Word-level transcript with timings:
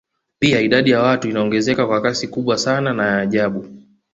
Pia 0.39 0.59
idadi 0.61 0.91
ya 0.91 0.99
watu 1.01 1.29
inaongezeka 1.29 1.87
kwa 1.87 2.01
kasi 2.01 2.27
kubwa 2.27 2.57
sana 2.57 2.93
na 2.93 3.05
ya 3.07 3.17
ajabu 3.19 3.65